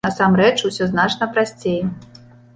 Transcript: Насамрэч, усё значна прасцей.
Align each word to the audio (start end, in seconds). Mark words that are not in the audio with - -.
Насамрэч, 0.05 0.55
усё 0.69 0.87
значна 0.95 1.29
прасцей. 1.37 1.79